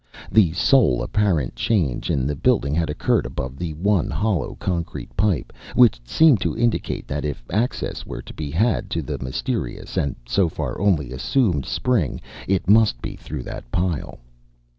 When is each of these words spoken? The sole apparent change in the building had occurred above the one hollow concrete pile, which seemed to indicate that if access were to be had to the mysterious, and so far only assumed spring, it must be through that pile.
The 0.31 0.51
sole 0.53 1.03
apparent 1.03 1.55
change 1.55 2.09
in 2.09 2.25
the 2.25 2.35
building 2.35 2.73
had 2.73 2.89
occurred 2.89 3.27
above 3.27 3.57
the 3.57 3.73
one 3.75 4.09
hollow 4.09 4.55
concrete 4.55 5.15
pile, 5.15 5.43
which 5.75 6.01
seemed 6.03 6.41
to 6.41 6.57
indicate 6.57 7.07
that 7.07 7.23
if 7.23 7.43
access 7.51 8.03
were 8.03 8.23
to 8.23 8.33
be 8.33 8.49
had 8.49 8.89
to 8.97 9.03
the 9.03 9.19
mysterious, 9.19 9.97
and 9.97 10.15
so 10.25 10.49
far 10.49 10.79
only 10.81 11.11
assumed 11.11 11.67
spring, 11.67 12.19
it 12.47 12.67
must 12.67 12.99
be 12.99 13.15
through 13.15 13.43
that 13.43 13.71
pile. 13.71 14.17